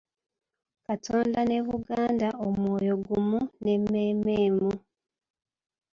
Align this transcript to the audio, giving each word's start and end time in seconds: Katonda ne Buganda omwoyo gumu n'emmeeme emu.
Katonda 0.85 1.39
ne 1.49 1.57
Buganda 1.67 2.29
omwoyo 2.45 2.93
gumu 3.05 3.39
n'emmeeme 3.63 4.33
emu. 4.47 4.71